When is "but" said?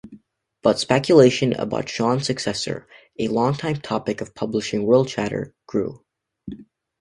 0.63-0.79